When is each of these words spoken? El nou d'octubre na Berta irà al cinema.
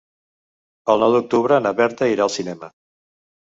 El 0.93 1.03
nou 1.05 1.13
d'octubre 1.17 1.59
na 1.67 1.75
Berta 1.81 2.09
irà 2.15 2.27
al 2.27 2.33
cinema. 2.39 2.73